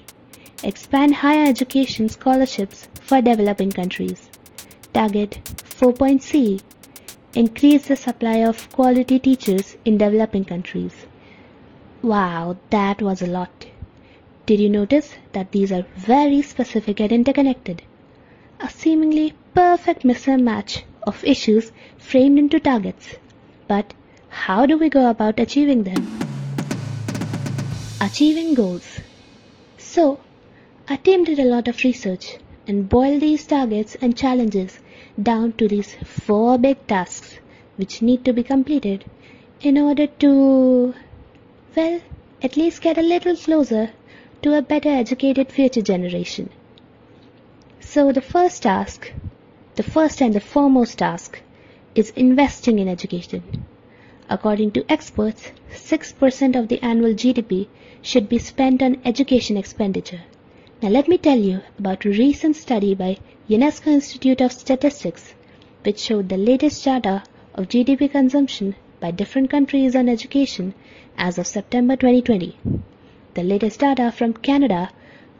Expand 0.63 1.15
higher 1.15 1.45
education 1.45 2.07
scholarships 2.07 2.87
for 3.01 3.21
developing 3.21 3.71
countries. 3.71 4.29
Target 4.93 5.39
4.C 5.45 6.61
Increase 7.35 7.87
the 7.87 7.95
supply 7.95 8.37
of 8.37 8.71
quality 8.71 9.19
teachers 9.19 9.75
in 9.83 9.97
developing 9.97 10.45
countries. 10.45 11.05
Wow, 12.01 12.57
that 12.69 13.01
was 13.01 13.21
a 13.21 13.27
lot. 13.27 13.65
Did 14.45 14.59
you 14.59 14.69
notice 14.69 15.15
that 15.31 15.51
these 15.51 15.71
are 15.71 15.85
very 15.95 16.41
specific 16.41 16.99
and 16.99 17.11
interconnected? 17.11 17.81
A 18.59 18.69
seemingly 18.69 19.33
perfect 19.53 20.03
mismatch 20.03 20.83
of 21.03 21.23
issues 21.23 21.71
framed 21.97 22.37
into 22.37 22.59
targets. 22.59 23.15
But 23.67 23.93
how 24.33 24.65
do 24.65 24.77
we 24.77 24.89
go 24.89 25.09
about 25.09 25.39
achieving 25.39 25.83
them? 25.83 26.05
Achieving 28.01 28.55
goals. 28.55 28.99
So, 29.77 30.19
our 30.89 30.97
team 30.97 31.23
did 31.23 31.39
a 31.39 31.45
lot 31.45 31.67
of 31.67 31.83
research 31.83 32.37
and 32.67 32.89
boiled 32.89 33.21
these 33.21 33.45
targets 33.45 33.95
and 34.01 34.17
challenges 34.17 34.79
down 35.21 35.53
to 35.53 35.67
these 35.67 35.95
four 36.03 36.57
big 36.57 36.85
tasks 36.87 37.39
which 37.77 38.01
need 38.01 38.25
to 38.25 38.33
be 38.33 38.43
completed 38.43 39.05
in 39.61 39.77
order 39.77 40.07
to, 40.07 40.93
well, 41.75 42.01
at 42.41 42.57
least 42.57 42.81
get 42.81 42.97
a 42.97 43.01
little 43.01 43.37
closer 43.37 43.91
to 44.41 44.57
a 44.57 44.61
better 44.61 44.89
educated 44.89 45.51
future 45.51 45.81
generation. 45.81 46.49
So, 47.79 48.11
the 48.11 48.21
first 48.21 48.63
task, 48.63 49.13
the 49.75 49.83
first 49.83 50.21
and 50.21 50.33
the 50.33 50.41
foremost 50.41 50.97
task, 50.97 51.39
is 51.95 52.09
investing 52.15 52.79
in 52.79 52.89
education. 52.89 53.65
According 54.29 54.71
to 54.71 54.85
experts, 54.89 55.51
6% 55.71 56.55
of 56.59 56.67
the 56.69 56.81
annual 56.81 57.13
GDP 57.13 57.67
should 58.01 58.29
be 58.29 58.37
spent 58.37 58.81
on 58.81 59.01
education 59.03 59.57
expenditure. 59.57 60.21
Now 60.81 60.89
let 60.89 61.07
me 61.07 61.17
tell 61.17 61.37
you 61.37 61.61
about 61.77 62.05
a 62.05 62.09
recent 62.09 62.55
study 62.55 62.95
by 62.95 63.17
UNESCO 63.49 63.87
Institute 63.87 64.41
of 64.41 64.51
Statistics 64.51 65.33
which 65.83 65.99
showed 65.99 66.29
the 66.29 66.37
latest 66.37 66.83
data 66.85 67.23
of 67.55 67.67
GDP 67.67 68.09
consumption 68.09 68.75
by 68.99 69.11
different 69.11 69.49
countries 69.49 69.95
on 69.95 70.07
education 70.07 70.73
as 71.17 71.37
of 71.37 71.45
September 71.45 71.95
2020. 71.95 72.57
The 73.33 73.43
latest 73.43 73.81
data 73.81 74.11
from 74.11 74.33
Canada 74.33 74.89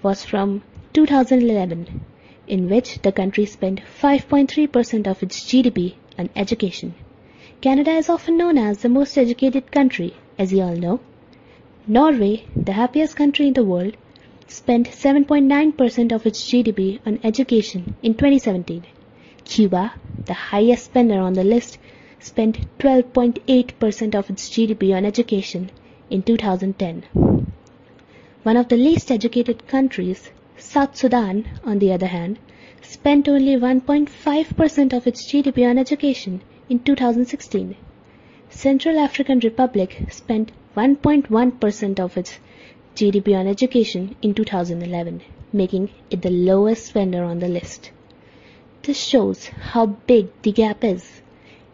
was 0.01 0.25
from 0.25 0.63
2011 0.91 2.01
in 2.47 2.69
which 2.69 3.01
the 3.01 3.11
country 3.11 3.45
spent 3.45 3.81
5.3% 4.01 5.07
of 5.07 5.23
its 5.23 5.39
GDP 5.45 5.95
on 6.19 6.29
education. 6.35 6.93
Canada 7.63 7.91
is 7.91 8.09
often 8.09 8.35
known 8.35 8.57
as 8.57 8.79
the 8.79 8.89
most 8.89 9.17
educated 9.17 9.71
country, 9.71 10.13
as 10.37 10.51
you 10.51 10.61
all 10.61 10.75
know. 10.75 10.99
Norway, 11.87 12.43
the 12.65 12.73
happiest 12.73 13.15
country 13.15 13.47
in 13.47 13.53
the 13.53 13.63
world, 13.63 13.95
spent 14.47 14.89
7.9% 14.89 16.11
of 16.11 16.25
its 16.25 16.43
GDP 16.43 16.99
on 17.05 17.21
education 17.23 17.95
in 18.03 18.15
2017. 18.15 18.83
Cuba, 19.45 19.93
the 20.25 20.33
highest 20.33 20.87
spender 20.87 21.21
on 21.21 21.35
the 21.35 21.45
list, 21.45 21.77
spent 22.19 22.57
12.8% 22.79 24.13
of 24.13 24.29
its 24.29 24.49
GDP 24.49 24.93
on 24.93 25.05
education 25.05 25.71
in 26.09 26.21
2010. 26.21 27.03
One 28.43 28.57
of 28.57 28.67
the 28.67 28.75
least 28.75 29.09
educated 29.09 29.69
countries, 29.69 30.31
South 30.57 30.97
Sudan, 30.97 31.47
on 31.63 31.79
the 31.79 31.93
other 31.93 32.07
hand, 32.07 32.39
spent 32.81 33.29
only 33.29 33.55
1.5% 33.55 34.91
of 34.91 35.07
its 35.07 35.31
GDP 35.31 35.69
on 35.69 35.77
education 35.77 36.41
in 36.69 36.79
2016. 36.79 37.75
Central 38.49 38.97
African 38.97 39.39
Republic 39.39 40.05
spent 40.09 40.51
1.1% 40.77 41.99
of 41.99 42.17
its 42.17 42.39
GDP 42.95 43.37
on 43.37 43.47
education 43.47 44.15
in 44.21 44.33
2011, 44.33 45.21
making 45.51 45.89
it 46.09 46.21
the 46.21 46.29
lowest 46.29 46.85
spender 46.85 47.23
on 47.23 47.39
the 47.39 47.47
list. 47.47 47.91
This 48.83 49.03
shows 49.03 49.47
how 49.47 49.85
big 49.85 50.29
the 50.43 50.51
gap 50.51 50.83
is. 50.83 51.21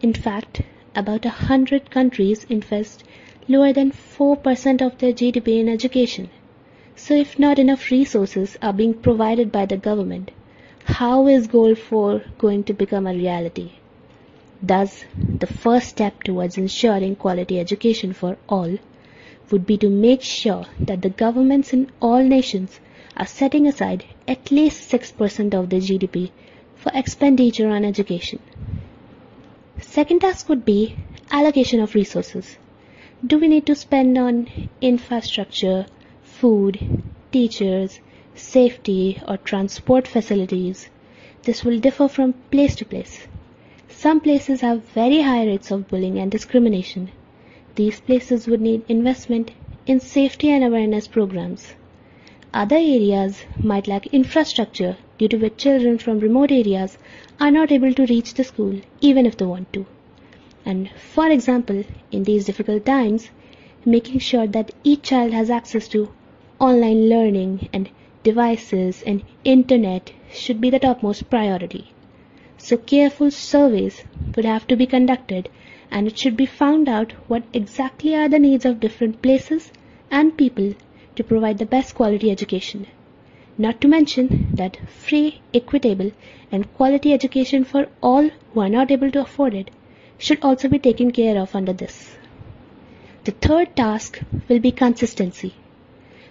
In 0.00 0.12
fact, 0.12 0.62
about 0.94 1.24
a 1.24 1.30
hundred 1.30 1.90
countries 1.90 2.44
invest 2.48 3.04
lower 3.48 3.72
than 3.72 3.92
4% 3.92 4.82
of 4.82 4.98
their 4.98 5.12
GDP 5.12 5.60
in 5.60 5.68
education. 5.68 6.30
So 6.96 7.14
if 7.14 7.38
not 7.38 7.58
enough 7.58 7.90
resources 7.90 8.56
are 8.62 8.72
being 8.72 8.94
provided 8.94 9.52
by 9.52 9.66
the 9.66 9.76
government, 9.76 10.30
how 10.84 11.26
is 11.26 11.46
goal 11.46 11.74
4 11.74 12.22
going 12.38 12.64
to 12.64 12.72
become 12.72 13.06
a 13.06 13.14
reality? 13.14 13.72
Thus, 14.62 15.04
the 15.38 15.46
first 15.46 15.88
step 15.88 16.22
towards 16.22 16.58
ensuring 16.58 17.16
quality 17.16 17.58
education 17.58 18.12
for 18.12 18.36
all 18.46 18.76
would 19.50 19.64
be 19.66 19.78
to 19.78 19.88
make 19.88 20.20
sure 20.22 20.66
that 20.86 21.00
the 21.00 21.08
governments 21.08 21.72
in 21.72 21.90
all 22.00 22.22
nations 22.22 22.78
are 23.16 23.26
setting 23.26 23.66
aside 23.66 24.04
at 24.28 24.50
least 24.50 24.90
6% 24.92 25.54
of 25.54 25.70
their 25.70 25.80
GDP 25.80 26.30
for 26.76 26.92
expenditure 26.94 27.70
on 27.70 27.84
education. 27.84 28.38
Second 29.80 30.20
task 30.20 30.48
would 30.48 30.64
be 30.64 30.94
allocation 31.30 31.80
of 31.80 31.94
resources. 31.94 32.58
Do 33.26 33.38
we 33.38 33.48
need 33.48 33.66
to 33.66 33.74
spend 33.74 34.18
on 34.18 34.68
infrastructure, 34.80 35.86
food, 36.22 37.02
teachers, 37.32 38.00
safety, 38.34 39.22
or 39.26 39.38
transport 39.38 40.06
facilities? 40.06 40.90
This 41.44 41.64
will 41.64 41.78
differ 41.78 42.08
from 42.08 42.34
place 42.50 42.74
to 42.76 42.84
place. 42.84 43.26
Some 44.02 44.20
places 44.20 44.62
have 44.62 44.84
very 44.94 45.20
high 45.20 45.44
rates 45.44 45.70
of 45.70 45.86
bullying 45.88 46.18
and 46.18 46.30
discrimination. 46.30 47.10
These 47.74 48.00
places 48.00 48.46
would 48.46 48.62
need 48.62 48.82
investment 48.88 49.50
in 49.86 50.00
safety 50.00 50.48
and 50.48 50.64
awareness 50.64 51.06
programs. 51.06 51.74
Other 52.54 52.76
areas 52.76 53.44
might 53.62 53.86
lack 53.86 54.06
infrastructure 54.06 54.96
due 55.18 55.28
to 55.28 55.36
which 55.36 55.58
children 55.58 55.98
from 55.98 56.18
remote 56.18 56.50
areas 56.50 56.96
are 57.38 57.50
not 57.50 57.70
able 57.70 57.92
to 57.92 58.06
reach 58.06 58.32
the 58.32 58.42
school 58.42 58.80
even 59.02 59.26
if 59.26 59.36
they 59.36 59.44
want 59.44 59.70
to. 59.74 59.84
And 60.64 60.88
for 61.12 61.28
example, 61.28 61.84
in 62.10 62.24
these 62.24 62.46
difficult 62.46 62.86
times, 62.86 63.28
making 63.84 64.20
sure 64.20 64.46
that 64.46 64.72
each 64.82 65.02
child 65.02 65.34
has 65.34 65.50
access 65.50 65.86
to 65.88 66.08
online 66.58 67.10
learning 67.10 67.68
and 67.70 67.90
devices 68.22 69.02
and 69.02 69.22
internet 69.44 70.10
should 70.32 70.58
be 70.58 70.70
the 70.70 70.78
topmost 70.78 71.28
priority. 71.28 71.92
So 72.62 72.76
careful 72.76 73.30
surveys 73.30 74.04
would 74.36 74.44
have 74.44 74.66
to 74.66 74.76
be 74.76 74.84
conducted 74.84 75.48
and 75.90 76.06
it 76.06 76.18
should 76.18 76.36
be 76.36 76.44
found 76.44 76.90
out 76.90 77.12
what 77.26 77.42
exactly 77.54 78.14
are 78.14 78.28
the 78.28 78.38
needs 78.38 78.66
of 78.66 78.80
different 78.80 79.22
places 79.22 79.72
and 80.10 80.36
people 80.36 80.74
to 81.16 81.24
provide 81.24 81.56
the 81.56 81.64
best 81.64 81.94
quality 81.94 82.30
education. 82.30 82.86
Not 83.56 83.80
to 83.80 83.88
mention 83.88 84.50
that 84.52 84.76
free, 84.86 85.40
equitable, 85.54 86.12
and 86.52 86.72
quality 86.74 87.14
education 87.14 87.64
for 87.64 87.88
all 88.02 88.28
who 88.52 88.60
are 88.60 88.68
not 88.68 88.90
able 88.90 89.10
to 89.10 89.22
afford 89.22 89.54
it 89.54 89.70
should 90.18 90.44
also 90.44 90.68
be 90.68 90.78
taken 90.78 91.12
care 91.12 91.40
of 91.40 91.56
under 91.56 91.72
this. 91.72 92.14
The 93.24 93.32
third 93.32 93.74
task 93.74 94.20
will 94.48 94.60
be 94.60 94.70
consistency. 94.70 95.54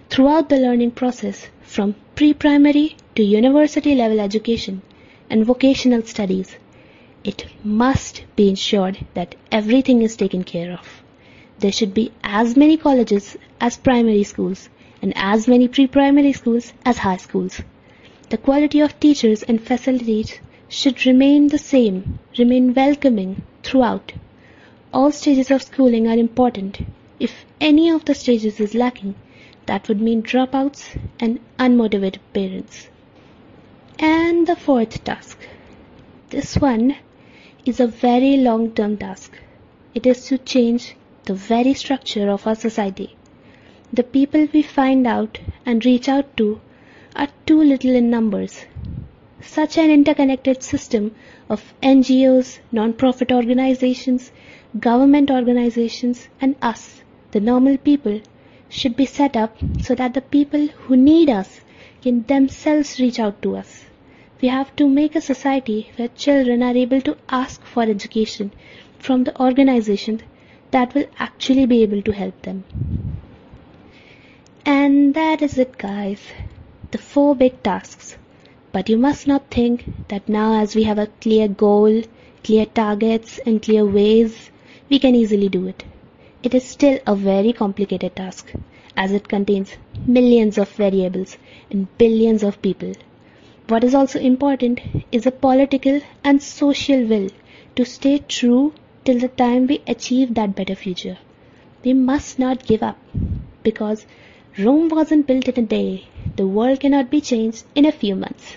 Throughout 0.08 0.48
the 0.48 0.60
learning 0.60 0.92
process, 0.92 1.48
from 1.62 1.96
pre 2.14 2.32
primary 2.34 2.96
to 3.16 3.24
university 3.24 3.96
level 3.96 4.20
education 4.20 4.82
and 5.30 5.46
vocational 5.46 6.02
studies, 6.02 6.56
it 7.24 7.46
must 7.64 8.24
be 8.36 8.48
ensured 8.48 9.06
that 9.14 9.36
everything 9.50 10.02
is 10.02 10.16
taken 10.16 10.44
care 10.44 10.72
of. 10.72 11.02
There 11.60 11.72
should 11.72 11.94
be 11.94 12.12
as 12.22 12.56
many 12.56 12.76
colleges 12.76 13.36
as 13.60 13.76
primary 13.76 14.24
schools 14.24 14.68
and 15.00 15.12
as 15.16 15.48
many 15.48 15.68
pre-primary 15.68 16.32
schools 16.32 16.72
as 16.84 16.98
high 16.98 17.16
schools. 17.16 17.62
The 18.28 18.36
quality 18.36 18.80
of 18.80 19.00
teachers 19.00 19.42
and 19.42 19.60
facilities 19.60 20.40
should 20.68 21.06
remain 21.06 21.48
the 21.48 21.58
same, 21.58 22.18
remain 22.38 22.74
welcoming 22.74 23.42
throughout. 23.62 24.12
All 24.92 25.10
stages 25.10 25.50
of 25.50 25.62
schooling 25.62 26.06
are 26.06 26.18
important. 26.18 26.80
If 27.18 27.44
any 27.60 27.90
of 27.90 28.04
the 28.04 28.14
stages 28.14 28.60
is 28.60 28.74
lacking, 28.74 29.14
that 29.66 29.88
would 29.88 30.00
mean 30.00 30.22
dropouts 30.22 30.98
and 31.18 31.40
unmotivated 31.58 32.18
parents. 32.32 32.89
And 34.02 34.46
the 34.46 34.56
fourth 34.56 35.04
task. 35.04 35.38
This 36.30 36.56
one 36.56 36.96
is 37.66 37.80
a 37.80 37.86
very 37.86 38.38
long 38.38 38.70
term 38.70 38.96
task. 38.96 39.38
It 39.94 40.06
is 40.06 40.24
to 40.28 40.38
change 40.38 40.96
the 41.26 41.34
very 41.34 41.74
structure 41.74 42.30
of 42.30 42.46
our 42.46 42.54
society. 42.54 43.14
The 43.92 44.02
people 44.02 44.48
we 44.54 44.62
find 44.62 45.06
out 45.06 45.38
and 45.66 45.84
reach 45.84 46.08
out 46.08 46.34
to 46.38 46.62
are 47.14 47.28
too 47.44 47.62
little 47.62 47.94
in 47.94 48.08
numbers. 48.08 48.64
Such 49.42 49.76
an 49.76 49.90
interconnected 49.90 50.62
system 50.62 51.14
of 51.50 51.74
NGOs, 51.82 52.60
non-profit 52.72 53.30
organizations, 53.30 54.32
government 54.78 55.30
organizations 55.30 56.28
and 56.40 56.56
us, 56.62 57.02
the 57.32 57.40
normal 57.40 57.76
people, 57.76 58.22
should 58.70 58.96
be 58.96 59.04
set 59.04 59.36
up 59.36 59.58
so 59.82 59.94
that 59.94 60.14
the 60.14 60.22
people 60.22 60.68
who 60.68 60.96
need 60.96 61.28
us 61.28 61.60
can 62.00 62.22
themselves 62.22 62.98
reach 62.98 63.20
out 63.20 63.42
to 63.42 63.56
us. 63.56 63.84
We 64.42 64.48
have 64.48 64.74
to 64.76 64.88
make 64.88 65.14
a 65.14 65.20
society 65.20 65.90
where 65.96 66.08
children 66.08 66.62
are 66.62 66.74
able 66.74 67.00
to 67.02 67.16
ask 67.28 67.62
for 67.64 67.82
education 67.82 68.52
from 68.98 69.24
the 69.24 69.38
organization 69.40 70.22
that 70.70 70.94
will 70.94 71.06
actually 71.18 71.66
be 71.66 71.82
able 71.82 72.00
to 72.02 72.12
help 72.12 72.40
them. 72.42 72.64
And 74.64 75.14
that 75.14 75.42
is 75.42 75.58
it, 75.58 75.76
guys. 75.78 76.20
The 76.90 76.98
four 76.98 77.34
big 77.36 77.62
tasks. 77.62 78.16
But 78.72 78.88
you 78.88 78.96
must 78.96 79.26
not 79.26 79.50
think 79.50 79.86
that 80.08 80.28
now, 80.28 80.60
as 80.60 80.74
we 80.74 80.84
have 80.84 80.98
a 80.98 81.08
clear 81.20 81.48
goal, 81.48 82.02
clear 82.42 82.66
targets, 82.66 83.38
and 83.44 83.60
clear 83.60 83.84
ways, 83.84 84.50
we 84.88 84.98
can 84.98 85.14
easily 85.14 85.48
do 85.48 85.66
it. 85.66 85.84
It 86.42 86.54
is 86.54 86.64
still 86.64 86.98
a 87.06 87.14
very 87.14 87.52
complicated 87.52 88.16
task, 88.16 88.54
as 88.96 89.12
it 89.12 89.28
contains 89.28 89.76
millions 90.06 90.56
of 90.56 90.70
variables 90.70 91.36
and 91.70 91.86
billions 91.98 92.42
of 92.42 92.62
people. 92.62 92.94
What 93.70 93.84
is 93.84 93.94
also 93.94 94.18
important 94.18 94.80
is 95.12 95.26
a 95.26 95.30
political 95.30 96.00
and 96.24 96.42
social 96.42 97.04
will 97.04 97.28
to 97.76 97.84
stay 97.84 98.18
true 98.18 98.72
till 99.04 99.20
the 99.20 99.28
time 99.28 99.68
we 99.68 99.80
achieve 99.86 100.34
that 100.34 100.56
better 100.56 100.74
future. 100.74 101.18
We 101.84 101.92
must 101.92 102.40
not 102.40 102.66
give 102.66 102.82
up 102.82 102.98
because 103.62 104.06
Rome 104.58 104.88
wasn't 104.88 105.28
built 105.28 105.46
in 105.46 105.62
a 105.62 105.66
day. 105.68 106.06
The 106.34 106.48
world 106.48 106.80
cannot 106.80 107.10
be 107.10 107.20
changed 107.20 107.62
in 107.76 107.84
a 107.84 107.92
few 107.92 108.16
months. 108.16 108.56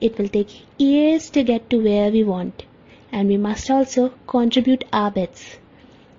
It 0.00 0.16
will 0.16 0.28
take 0.28 0.62
years 0.78 1.30
to 1.30 1.42
get 1.42 1.68
to 1.70 1.82
where 1.82 2.12
we 2.12 2.22
want, 2.22 2.62
and 3.10 3.28
we 3.28 3.36
must 3.36 3.68
also 3.68 4.12
contribute 4.28 4.84
our 4.92 5.10
bits. 5.10 5.56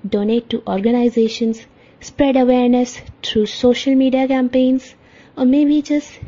Donate 0.05 0.49
to 0.49 0.62
organizations, 0.67 1.67
spread 2.01 2.36
awareness 2.36 2.99
through 3.23 3.45
social 3.45 3.95
media 3.95 4.27
campaigns, 4.27 4.93
or 5.38 5.45
maybe 5.45 5.82
just 5.82 6.19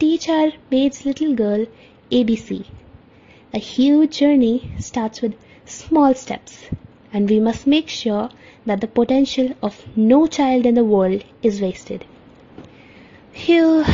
teach 0.00 0.28
our 0.30 0.50
little 1.04 1.34
girl 1.34 1.66
ABC. 2.10 2.64
A 3.52 3.58
huge 3.58 4.18
journey 4.18 4.72
starts 4.78 5.20
with 5.20 5.34
small 5.66 6.14
steps, 6.14 6.64
and 7.12 7.28
we 7.28 7.38
must 7.38 7.66
make 7.66 7.88
sure 7.88 8.30
that 8.64 8.80
the 8.80 8.86
potential 8.86 9.50
of 9.62 9.84
no 9.96 10.26
child 10.26 10.64
in 10.64 10.74
the 10.74 10.84
world 10.84 11.22
is 11.42 11.60
wasted. 11.60 12.04
Phew, 13.32 13.84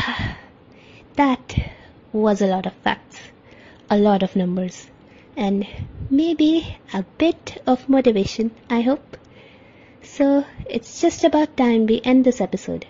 that 1.17 1.55
was 2.13 2.41
a 2.41 2.47
lot 2.47 2.67
of 2.67 2.73
facts, 2.75 3.19
a 3.91 3.99
lot 3.99 4.23
of 4.23 4.37
numbers, 4.37 4.87
and 5.37 5.67
maybe 6.09 6.77
a 6.95 7.05
bit 7.19 7.63
of 7.67 7.89
motivation, 7.89 8.53
I 8.71 8.83
hope. 8.83 9.17
So 10.03 10.45
it's 10.71 11.01
just 11.01 11.25
about 11.25 11.57
time 11.57 11.87
we 11.87 12.01
end 12.05 12.25
this 12.25 12.41
episode. 12.41 12.87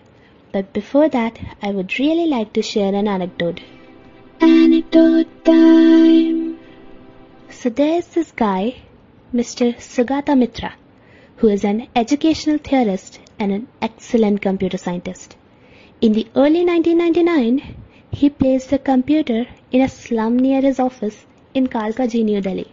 But 0.57 0.73
before 0.73 1.11
that, 1.11 1.39
I 1.61 1.71
would 1.71 1.99
really 1.99 2.25
like 2.27 2.55
to 2.55 2.63
share 2.63 2.95
an 2.95 3.07
anecdote. 3.07 3.61
Anecdote 4.41 5.45
time! 5.45 6.57
So 7.51 7.69
there's 7.69 8.07
this 8.07 8.33
guy, 8.33 8.77
Mr. 9.35 9.79
Sugata 9.79 10.35
Mitra, 10.35 10.73
who 11.37 11.49
is 11.49 11.63
an 11.63 11.89
educational 11.95 12.57
theorist 12.57 13.21
and 13.39 13.53
an 13.53 13.69
excellent 13.83 14.41
computer 14.41 14.79
scientist. 14.79 15.37
In 16.01 16.15
the 16.15 16.27
early 16.35 16.65
1999, 16.65 17.77
he 18.11 18.31
placed 18.31 18.73
a 18.73 18.79
computer 18.79 19.45
in 19.71 19.83
a 19.83 19.91
slum 19.91 20.39
near 20.39 20.63
his 20.63 20.81
office 20.81 21.27
in 21.53 21.67
Kalkaji, 21.67 22.25
New 22.25 22.41
Delhi. 22.41 22.73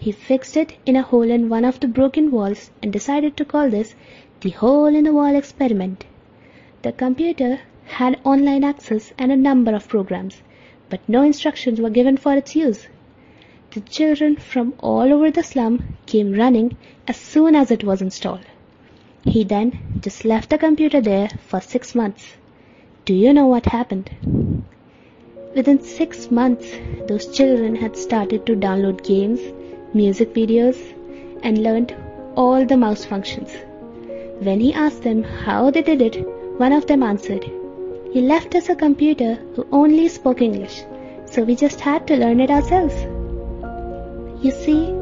He 0.00 0.10
fixed 0.10 0.56
it 0.56 0.76
in 0.84 0.96
a 0.96 1.02
hole 1.02 1.30
in 1.30 1.48
one 1.48 1.64
of 1.64 1.78
the 1.78 1.86
broken 1.86 2.32
walls 2.32 2.72
and 2.82 2.92
decided 2.92 3.36
to 3.36 3.44
call 3.44 3.70
this 3.70 3.94
the 4.40 4.50
hole 4.50 4.86
in 4.86 5.04
the 5.04 5.12
wall 5.12 5.36
experiment. 5.36 6.04
The 6.86 6.92
computer 6.92 7.58
had 7.86 8.20
online 8.22 8.62
access 8.62 9.12
and 9.18 9.32
a 9.32 9.36
number 9.36 9.74
of 9.74 9.88
programs, 9.88 10.42
but 10.88 11.00
no 11.08 11.22
instructions 11.22 11.80
were 11.80 11.90
given 11.90 12.16
for 12.16 12.36
its 12.36 12.54
use. 12.54 12.86
the 13.72 13.80
children 13.80 14.36
from 14.36 14.72
all 14.78 15.12
over 15.12 15.32
the 15.32 15.42
slum 15.42 15.96
came 16.06 16.32
running 16.32 16.76
as 17.08 17.16
soon 17.16 17.56
as 17.56 17.72
it 17.72 17.82
was 17.82 18.00
installed. 18.02 18.46
He 19.24 19.42
then 19.42 19.98
just 20.00 20.24
left 20.24 20.50
the 20.50 20.58
computer 20.58 21.00
there 21.00 21.28
for 21.48 21.60
six 21.60 21.92
months. 21.96 22.36
Do 23.04 23.14
you 23.14 23.32
know 23.32 23.48
what 23.48 23.66
happened? 23.66 24.08
Within 25.56 25.82
six 25.82 26.30
months, 26.30 26.70
those 27.08 27.26
children 27.36 27.74
had 27.74 27.96
started 27.96 28.46
to 28.46 28.54
download 28.54 29.02
games, 29.02 29.40
music 29.92 30.32
videos, 30.34 30.78
and 31.42 31.64
learned 31.64 31.96
all 32.36 32.64
the 32.64 32.76
mouse 32.76 33.04
functions. 33.04 33.50
When 34.38 34.60
he 34.60 34.72
asked 34.72 35.02
them 35.02 35.24
how 35.24 35.72
they 35.72 35.82
did 35.82 36.00
it, 36.00 36.35
one 36.58 36.72
of 36.72 36.86
them 36.86 37.02
answered, 37.02 37.44
He 38.12 38.20
left 38.22 38.54
us 38.54 38.68
a 38.68 38.74
computer 38.74 39.34
who 39.54 39.66
only 39.72 40.08
spoke 40.08 40.40
English, 40.40 40.82
so 41.26 41.42
we 41.42 41.54
just 41.54 41.80
had 41.80 42.06
to 42.06 42.16
learn 42.16 42.40
it 42.40 42.50
ourselves. 42.50 42.94
You 44.42 44.52
see, 44.52 44.94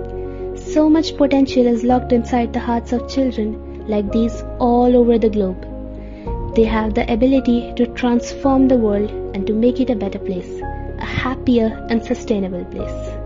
so 0.73 0.89
much 0.89 1.17
potential 1.17 1.67
is 1.67 1.85
locked 1.85 2.13
inside 2.13 2.53
the 2.53 2.61
hearts 2.61 2.93
of 2.93 3.09
children 3.09 3.87
like 3.87 4.11
these 4.11 4.43
all 4.59 4.97
over 4.97 5.19
the 5.19 5.29
globe. 5.29 6.55
They 6.57 6.65
have 6.65 6.95
the 6.95 7.13
ability 7.13 7.73
to 7.77 7.87
transform 7.95 8.69
the 8.69 8.77
world 8.77 9.11
and 9.35 9.47
to 9.47 9.53
make 9.53 9.81
it 9.81 9.91
a 9.91 9.97
better 9.97 10.19
place, 10.19 10.61
a 10.99 11.05
happier 11.05 11.87
and 11.91 12.05
sustainable 12.05 12.65
place. 12.65 13.19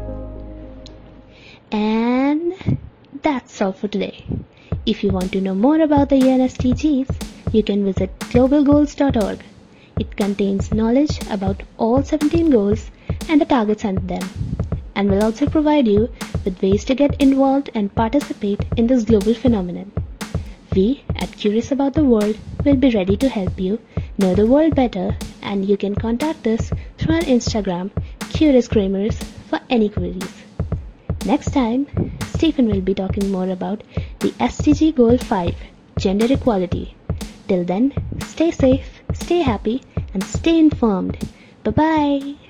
And 1.70 2.78
that's 3.22 3.60
all 3.62 3.72
for 3.72 3.88
today. 3.88 4.24
If 4.86 5.04
you 5.04 5.10
want 5.10 5.32
to 5.32 5.40
know 5.40 5.54
more 5.54 5.80
about 5.80 6.08
the 6.08 6.16
UN 6.16 6.40
SDGs, 6.40 7.17
you 7.52 7.62
can 7.62 7.84
visit 7.84 8.18
globalgoals.org. 8.18 9.40
It 9.98 10.16
contains 10.16 10.72
knowledge 10.72 11.18
about 11.30 11.62
all 11.76 12.02
17 12.02 12.50
goals 12.50 12.90
and 13.28 13.40
the 13.40 13.44
targets 13.44 13.84
under 13.84 14.00
them, 14.00 14.28
and 14.94 15.10
will 15.10 15.22
also 15.22 15.46
provide 15.46 15.88
you 15.88 16.08
with 16.44 16.62
ways 16.62 16.84
to 16.84 16.94
get 16.94 17.20
involved 17.20 17.70
and 17.74 17.94
participate 17.94 18.60
in 18.76 18.86
this 18.86 19.04
global 19.04 19.34
phenomenon. 19.34 19.90
We 20.74 21.02
at 21.16 21.32
Curious 21.32 21.72
About 21.72 21.94
the 21.94 22.04
World 22.04 22.36
will 22.64 22.76
be 22.76 22.90
ready 22.90 23.16
to 23.16 23.28
help 23.28 23.58
you 23.58 23.80
know 24.18 24.34
the 24.34 24.46
world 24.46 24.74
better, 24.74 25.16
and 25.42 25.64
you 25.64 25.76
can 25.76 25.94
contact 25.94 26.46
us 26.46 26.70
through 26.98 27.14
our 27.14 27.20
Instagram, 27.22 27.90
Curiousgramers, 28.20 29.22
for 29.48 29.60
any 29.70 29.88
queries. 29.88 30.44
Next 31.24 31.52
time, 31.52 31.86
Stephen 32.34 32.68
will 32.68 32.82
be 32.82 32.94
talking 32.94 33.32
more 33.32 33.48
about 33.48 33.82
the 34.20 34.30
SDG 34.32 34.94
Goal 34.94 35.18
5 35.18 35.54
Gender 35.98 36.32
Equality. 36.32 36.97
Till 37.48 37.64
then, 37.64 37.92
stay 38.20 38.50
safe, 38.50 39.02
stay 39.14 39.40
happy, 39.40 39.82
and 40.12 40.22
stay 40.22 40.58
informed. 40.58 41.16
Bye 41.64 41.70
bye. 41.70 42.47